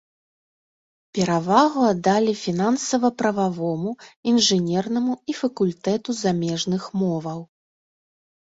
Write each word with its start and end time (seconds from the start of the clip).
Перавагу 1.17 1.81
аддалі 1.91 2.33
фінансава-прававому, 2.45 3.91
інжынернаму 4.33 5.13
і 5.33 5.39
факультэту 5.41 6.09
замежных 6.23 6.83
моваў. 7.05 7.39